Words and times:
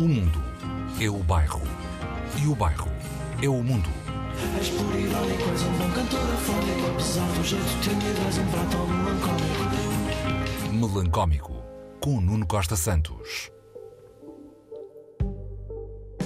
O 0.00 0.08
mundo 0.08 0.42
é 0.98 1.10
o 1.10 1.18
bairro. 1.18 1.60
E 2.42 2.46
o 2.46 2.54
bairro 2.54 2.90
é 3.42 3.48
o 3.50 3.62
mundo. 3.62 3.90
És 4.58 4.70
por 4.70 4.98
irónico, 4.98 5.50
és 5.50 5.62
um 5.62 5.72
bom 5.72 5.90
cantor 5.90 6.20
afónico 6.20 6.86
Apesar 6.90 7.28
do 7.34 7.44
jeito 7.44 7.80
tímido, 7.82 8.18
és 8.26 8.38
um 8.38 8.46
prato 8.46 8.78
melancólico 8.88 9.60
Melancómico, 10.72 11.52
com 12.00 12.18
Nuno 12.18 12.46
Costa 12.46 12.76
Santos. 12.76 13.50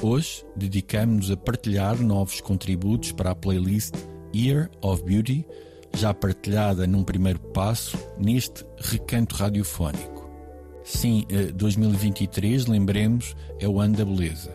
Hoje 0.00 0.46
dedicamos-nos 0.54 1.32
a 1.32 1.36
partilhar 1.36 2.00
novos 2.00 2.40
contributos 2.40 3.10
para 3.10 3.32
a 3.32 3.34
playlist 3.34 3.96
Year 4.32 4.70
of 4.82 5.02
Beauty, 5.02 5.44
já 5.92 6.14
partilhada 6.14 6.86
num 6.86 7.02
primeiro 7.02 7.40
passo 7.40 7.98
neste 8.20 8.64
recanto 8.78 9.34
radiofónico. 9.34 10.13
Sim, 10.84 11.26
2023, 11.54 12.66
lembremos, 12.66 13.34
é 13.58 13.66
o 13.66 13.80
ano 13.80 13.96
da 13.96 14.04
beleza. 14.04 14.54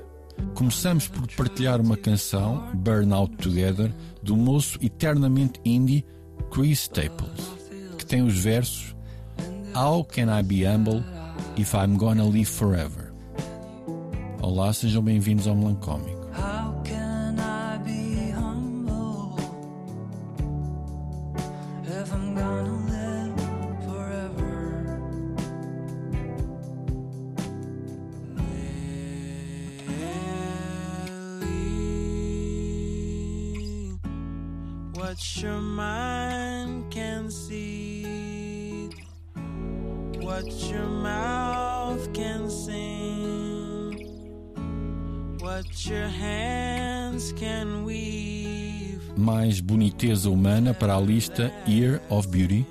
Começamos 0.54 1.08
por 1.08 1.28
partilhar 1.36 1.82
uma 1.82 1.98
canção, 1.98 2.70
Burn 2.76 3.12
Out 3.12 3.36
Together, 3.38 3.92
do 4.22 4.38
moço 4.38 4.78
eternamente 4.80 5.60
indie 5.66 6.06
Chris 6.52 6.82
Staples, 6.82 7.52
que 7.98 8.06
tem 8.06 8.22
os 8.22 8.38
versos 8.38 8.96
How 9.76 10.04
can 10.04 10.28
I 10.30 10.44
be 10.44 10.66
humble 10.66 11.04
if 11.58 11.74
I'm 11.74 11.98
gonna 11.98 12.24
live 12.24 12.46
forever? 12.46 13.12
Olá, 14.40 14.72
sejam 14.72 15.02
bem-vindos 15.02 15.48
ao 15.48 15.56
Melancómico. 15.56 16.20
I'm 22.12 22.34
gonna 22.34 22.89
What 35.10 35.42
your 35.42 35.60
mind 35.60 36.92
can 36.92 37.32
see 37.32 38.92
What 40.22 40.46
your 40.70 40.86
mouth 40.86 42.14
can 42.14 42.48
sing 42.48 43.98
What 45.42 45.66
your 45.90 46.08
hands 46.08 47.34
can 47.34 47.86
weave 47.86 49.02
Mais 49.18 49.60
boniteza 49.60 50.30
humana 50.30 50.76
para 50.76 50.94
a 50.94 51.02
lista 51.02 51.52
Year 51.68 52.00
of 52.12 52.28
Beauty. 52.28 52.64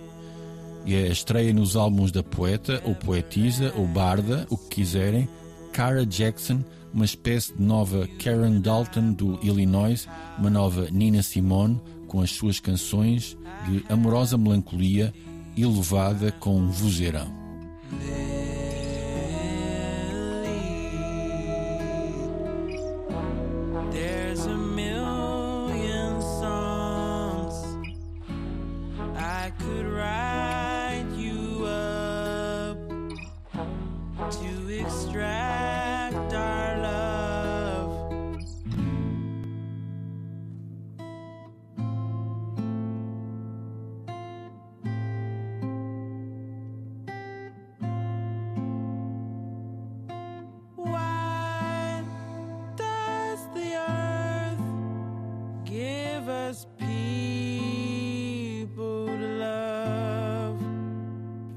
E 0.86 0.94
é 0.94 1.08
a 1.08 1.08
estreia 1.08 1.52
nos 1.52 1.74
álbuns 1.74 2.12
da 2.12 2.22
poeta, 2.22 2.80
ou 2.84 2.94
poetisa, 2.94 3.72
ou 3.76 3.84
barda, 3.84 4.46
o 4.48 4.56
que 4.56 4.76
quiserem, 4.76 5.28
Cara 5.72 6.06
Jackson, 6.06 6.62
uma 6.94 7.04
espécie 7.04 7.52
de 7.52 7.62
nova 7.62 8.06
Karen 8.22 8.60
Dalton 8.60 9.12
do 9.12 9.40
Illinois, 9.42 10.08
uma 10.38 10.48
nova 10.48 10.88
Nina 10.90 11.22
Simone, 11.22 11.80
com 12.08 12.20
as 12.20 12.30
suas 12.30 12.58
canções 12.58 13.36
de 13.68 13.84
amorosa 13.88 14.36
melancolia 14.36 15.14
elevada 15.56 16.32
com 16.32 16.68
vozeirão. 16.70 17.36
There's 23.92 24.46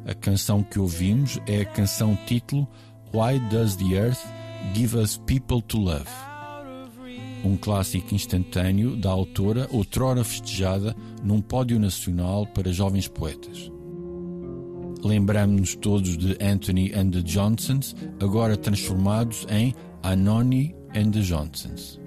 A 0.06 0.13
canção 0.16 0.62
que 0.62 0.78
ouvimos 0.78 1.40
é 1.47 1.62
a 1.62 1.66
canção 1.66 2.18
título 2.25 2.68
Why 3.13 3.40
Does 3.50 3.78
the 3.78 3.96
Earth 3.96 4.19
Give 4.74 4.97
Us 4.97 5.16
People 5.25 5.62
to 5.62 5.78
Love? 5.80 6.09
Um 7.46 7.56
clássico 7.56 8.13
instantâneo 8.13 8.97
da 8.97 9.09
autora, 9.09 9.66
outrora 9.72 10.25
festejada 10.25 10.94
num 11.24 11.40
pódio 11.40 11.80
nacional 11.80 12.46
para 12.47 12.74
jovens 12.74 13.07
poetas. 13.07 13.72
Lembramos-nos 15.01 15.74
todos 15.75 16.18
de 16.18 16.38
Anthony 16.44 16.91
and 16.94 17.12
the 17.12 17.22
Johnsons, 17.22 17.96
agora 18.19 18.57
transformados 18.57 19.47
em 19.50 19.74
Anoni 20.03 20.75
and 20.94 21.12
the 21.12 21.22
Johnsons. 21.22 22.01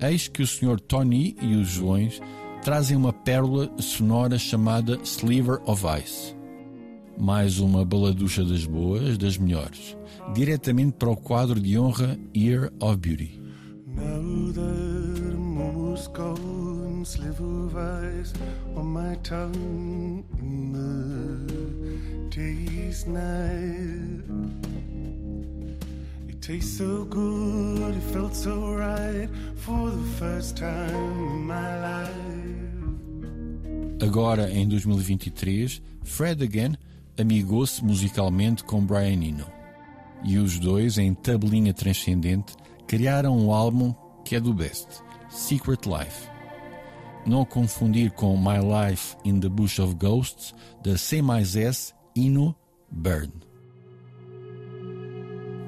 Eis 0.00 0.28
que 0.28 0.42
o 0.42 0.46
Sr. 0.46 0.78
Tony 0.80 1.36
e 1.42 1.56
os 1.56 1.68
Joões 1.68 2.20
trazem 2.62 2.96
uma 2.96 3.12
pérola 3.12 3.70
sonora 3.78 4.38
chamada 4.38 4.98
Sliver 5.02 5.60
of 5.66 5.84
Ice. 6.02 6.36
Mais 7.18 7.58
uma 7.58 7.84
baladucha 7.84 8.44
das 8.44 8.64
boas, 8.64 9.18
das 9.18 9.36
melhores, 9.36 9.96
diretamente 10.32 10.92
para 10.92 11.10
o 11.10 11.16
quadro 11.16 11.58
de 11.58 11.76
honra 11.76 12.16
Year 12.36 12.72
of 12.80 12.96
Beauty. 12.96 13.40
Tastes 26.48 26.78
so 26.78 27.04
good, 27.04 27.94
it 27.94 28.02
felt 28.10 28.34
so 28.34 28.74
right 28.74 29.28
for 29.56 29.90
the 29.90 30.02
first 30.18 30.56
time 30.56 30.94
in 31.34 31.46
my 31.46 31.76
life. 31.82 32.08
Agora, 34.00 34.50
em 34.50 34.66
2023, 34.66 35.82
Fred 36.04 36.42
again 36.42 36.74
amigou-se 37.18 37.84
musicalmente 37.84 38.64
com 38.64 38.82
Brian 38.82 39.22
Eno. 39.22 39.44
E 40.24 40.38
os 40.38 40.58
dois, 40.58 40.96
em 40.96 41.12
tabelinha 41.12 41.74
transcendente, 41.74 42.54
criaram 42.86 43.36
um 43.36 43.52
álbum 43.52 43.94
que 44.24 44.34
é 44.34 44.40
do 44.40 44.54
best, 44.54 44.88
Secret 45.28 45.80
Life. 45.84 46.28
Não 47.26 47.44
confundir 47.44 48.10
com 48.12 48.34
My 48.38 48.56
Life 48.58 49.16
in 49.22 49.38
the 49.38 49.50
Bush 49.50 49.78
of 49.80 49.94
Ghosts, 49.96 50.54
da 50.82 50.96
C 50.96 51.20
mais 51.20 51.56
S, 51.56 51.92
Eno 52.16 52.56
Burn. 52.90 53.47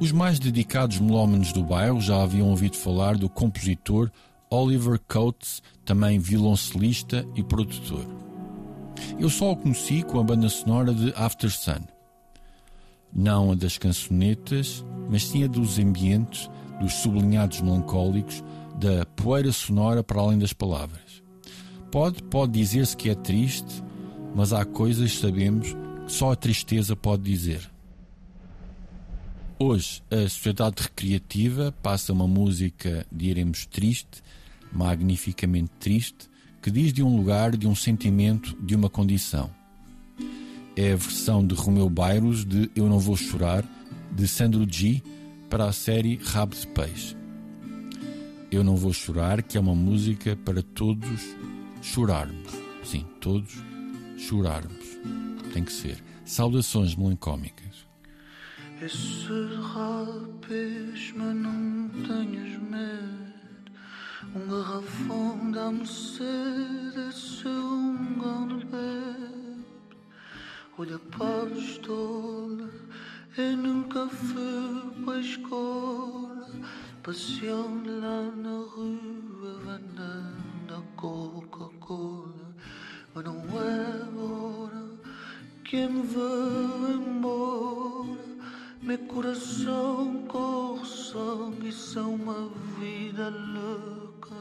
Os 0.01 0.13
mais 0.13 0.39
dedicados 0.39 0.99
melómanos 0.99 1.53
do 1.53 1.63
bairro 1.63 2.01
já 2.01 2.23
haviam 2.23 2.49
ouvido 2.49 2.75
falar 2.75 3.19
do 3.19 3.29
compositor 3.29 4.11
Oliver 4.49 4.99
Coates, 5.07 5.63
também 5.85 6.19
violoncelista 6.19 7.27
e 7.37 7.43
produtor. 7.43 8.07
Eu 9.19 9.29
só 9.29 9.53
o 9.53 9.57
conheci 9.57 10.03
com 10.03 10.19
a 10.19 10.25
banda 10.25 10.49
sonora 10.49 10.95
de 10.95 11.13
After 11.15 11.51
Sun. 11.51 11.83
Não 13.13 13.53
a 13.53 13.55
das 13.55 13.77
cançonetas, 13.77 14.83
mas 15.11 15.27
sim 15.27 15.45
a 15.45 15.47
dos 15.47 15.79
ambientes, 15.79 16.51
dos 16.81 16.95
sublinhados 16.95 17.61
melancólicos, 17.61 18.43
da 18.77 19.05
poeira 19.05 19.53
sonora 19.53 20.03
para 20.03 20.19
além 20.19 20.39
das 20.39 20.55
palavras. 20.55 21.23
Pode, 21.93 22.23
pode 22.23 22.53
dizer-se 22.53 22.97
que 22.97 23.11
é 23.11 23.15
triste, 23.15 23.85
mas 24.35 24.55
há 24.55 24.65
coisas, 24.65 25.19
sabemos, 25.19 25.77
que 26.07 26.13
só 26.13 26.33
a 26.33 26.37
tristeza 26.37 26.97
pode 26.97 27.23
dizer. 27.23 27.71
Hoje, 29.63 30.03
a 30.11 30.23
Sociedade 30.23 30.85
Recreativa 30.85 31.71
passa 31.83 32.15
uma 32.15 32.27
música, 32.27 33.07
diremos, 33.13 33.67
triste, 33.67 34.23
magnificamente 34.73 35.71
triste, 35.79 36.31
que 36.63 36.71
diz 36.71 36.95
de 36.95 37.03
um 37.03 37.15
lugar, 37.15 37.55
de 37.55 37.69
um 37.69 37.75
sentimento, 37.75 38.57
de 38.63 38.75
uma 38.75 38.89
condição. 38.89 39.51
É 40.75 40.95
a 40.95 40.97
versão 40.97 41.47
de 41.47 41.55
Romeu 41.55 41.91
Bairros 41.91 42.43
de 42.43 42.71
Eu 42.75 42.89
Não 42.89 42.99
Vou 42.99 43.17
Chorar, 43.17 43.63
de 44.11 44.27
Sandro 44.27 44.67
G, 44.67 45.03
para 45.51 45.67
a 45.67 45.73
série 45.73 46.17
Rabo 46.17 46.57
de 46.57 46.67
Peixe. 46.69 47.15
Eu 48.51 48.65
Não 48.65 48.77
Vou 48.77 48.95
Chorar, 48.95 49.43
que 49.43 49.59
é 49.59 49.61
uma 49.61 49.75
música 49.75 50.37
para 50.37 50.63
todos 50.63 51.37
chorarmos. 51.83 52.51
Sim, 52.83 53.05
todos 53.21 53.53
chorarmos. 54.17 54.87
Tem 55.53 55.63
que 55.63 55.73
ser. 55.73 56.03
Saudações 56.25 56.97
melancómicas. 56.97 57.90
Esses 58.83 59.29
rapés, 59.75 61.13
mas 61.15 61.37
não 61.37 61.91
tenhas 62.03 62.59
medo. 62.63 63.31
Um 64.35 64.49
garrafão 64.49 65.51
dá-me 65.51 65.87
sede, 65.87 67.09
esse 67.11 67.47
é 67.47 67.51
um 67.51 68.15
grande 68.19 68.65
bebe. 68.65 69.65
Olha 70.79 70.99
para 70.99 71.43
a 71.43 71.59
estola, 71.59 72.71
eu 73.37 73.57
nunca 73.59 74.09
fui 74.09 75.05
para 75.05 75.13
a 75.13 75.21
escola. 75.21 76.51
Passeando 77.03 78.01
lá 78.01 78.31
na 78.35 78.65
rua, 78.75 79.61
vendendo 79.63 80.75
a 80.75 80.83
Coca-Cola. 80.97 82.55
Mas 83.15 83.25
não 83.27 83.45
é 83.61 84.19
hora 84.19 84.89
que 85.65 85.87
me 85.87 86.03
vá 86.03 86.93
embora. 86.95 88.31
Meu 88.83 88.97
coração 88.97 90.25
corre 90.27 90.87
sangue, 90.87 91.69
isso 91.69 91.99
é 91.99 92.03
uma 92.03 92.49
vida 92.79 93.29
louca. 93.29 94.35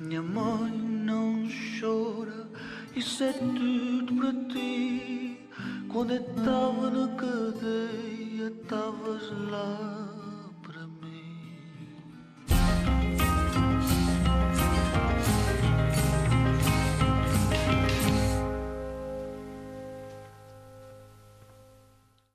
Minha 0.00 0.20
mãe 0.20 0.72
não 0.72 1.46
chora, 1.78 2.48
isso 2.96 3.22
é 3.22 3.32
tudo 3.32 4.14
para 4.16 4.32
ti. 4.52 5.48
Quando 5.88 6.12
eu 6.12 6.20
estava 6.20 6.90
na 6.90 7.14
cadeia, 7.14 8.48
estavas 8.48 9.30
lá. 9.48 10.19